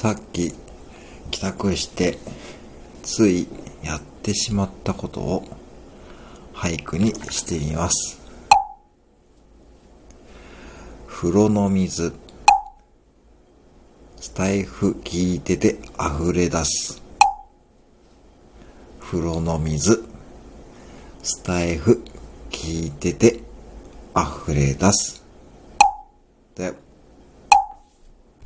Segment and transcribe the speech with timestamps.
[0.00, 0.54] さっき
[1.30, 2.16] 帰宅して
[3.02, 3.46] つい
[3.84, 5.44] やってしまったことを
[6.54, 8.18] 俳句にしてみます。
[11.06, 12.14] 風呂の水。
[14.18, 17.02] スタイフ聞いてて溢れ出す。
[19.00, 20.02] 風呂の水。
[21.22, 22.02] スタイフ
[22.48, 23.40] 聞いてて
[24.16, 25.22] 溢れ出す。
[26.54, 26.89] だよ。